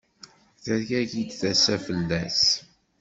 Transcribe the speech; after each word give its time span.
Tergagi-d 0.63 1.29
tasa-s 1.39 1.81
fell-as. 1.85 2.43